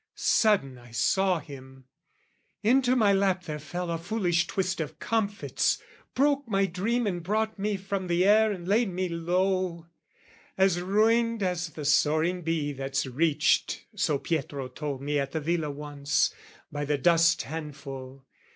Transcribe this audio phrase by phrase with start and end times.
[0.15, 1.85] Sudden I saw him;
[2.63, 5.77] into my lap there fell A foolish twist of comfits,
[6.15, 9.85] broke my dream And brought me from the air and laid me low,
[10.57, 15.69] As ruined as the soaring bee that's reached (So Pietro told me at the Villa
[15.69, 16.33] once)
[16.71, 18.25] By the dust handful.